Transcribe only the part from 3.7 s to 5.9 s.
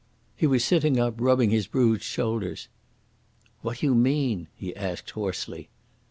do you mean?" he asked hoarsely.